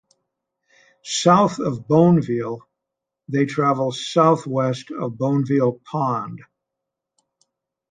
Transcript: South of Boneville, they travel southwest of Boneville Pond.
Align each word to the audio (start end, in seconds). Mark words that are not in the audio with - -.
South 1.03 1.59
of 1.59 1.87
Boneville, 1.87 2.61
they 3.27 3.45
travel 3.45 3.91
southwest 3.91 4.89
of 4.89 5.11
Boneville 5.15 5.79
Pond. 5.85 6.41